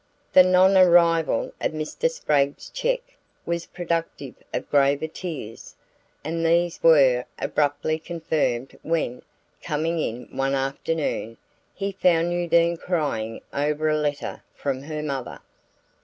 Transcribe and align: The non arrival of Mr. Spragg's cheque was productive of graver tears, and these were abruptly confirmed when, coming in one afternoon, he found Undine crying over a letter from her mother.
The 0.33 0.41
non 0.41 0.75
arrival 0.75 1.53
of 1.61 1.73
Mr. 1.73 2.09
Spragg's 2.09 2.71
cheque 2.71 3.19
was 3.45 3.67
productive 3.67 4.33
of 4.51 4.67
graver 4.71 5.05
tears, 5.07 5.75
and 6.23 6.43
these 6.43 6.81
were 6.81 7.25
abruptly 7.37 7.99
confirmed 7.99 8.79
when, 8.81 9.21
coming 9.61 9.99
in 9.99 10.35
one 10.35 10.55
afternoon, 10.55 11.37
he 11.75 11.91
found 11.91 12.33
Undine 12.33 12.77
crying 12.77 13.41
over 13.53 13.89
a 13.89 13.97
letter 13.99 14.41
from 14.55 14.81
her 14.81 15.03
mother. 15.03 15.39